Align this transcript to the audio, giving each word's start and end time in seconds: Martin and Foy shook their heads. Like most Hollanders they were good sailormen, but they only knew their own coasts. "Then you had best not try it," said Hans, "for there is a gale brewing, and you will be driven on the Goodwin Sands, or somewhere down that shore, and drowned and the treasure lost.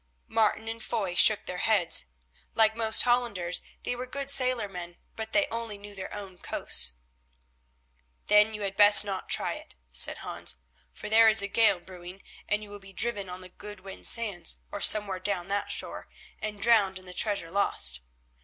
Martin 0.27 0.67
and 0.67 0.81
Foy 0.83 1.13
shook 1.13 1.45
their 1.45 1.59
heads. 1.59 2.07
Like 2.55 2.75
most 2.75 3.03
Hollanders 3.03 3.61
they 3.83 3.95
were 3.95 4.07
good 4.07 4.31
sailormen, 4.31 4.97
but 5.15 5.31
they 5.31 5.45
only 5.51 5.77
knew 5.77 5.93
their 5.93 6.11
own 6.11 6.39
coasts. 6.39 6.93
"Then 8.25 8.51
you 8.55 8.63
had 8.63 8.75
best 8.75 9.05
not 9.05 9.29
try 9.29 9.53
it," 9.53 9.75
said 9.91 10.17
Hans, 10.17 10.55
"for 10.91 11.07
there 11.07 11.29
is 11.29 11.43
a 11.43 11.47
gale 11.47 11.79
brewing, 11.79 12.23
and 12.49 12.63
you 12.63 12.71
will 12.71 12.79
be 12.79 12.93
driven 12.93 13.29
on 13.29 13.41
the 13.41 13.49
Goodwin 13.49 14.03
Sands, 14.03 14.61
or 14.71 14.81
somewhere 14.81 15.19
down 15.19 15.49
that 15.49 15.69
shore, 15.69 16.09
and 16.39 16.59
drowned 16.59 16.97
and 16.97 17.07
the 17.07 17.13
treasure 17.13 17.51
lost. 17.51 17.99